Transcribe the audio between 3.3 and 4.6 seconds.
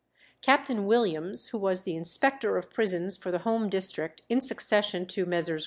home district in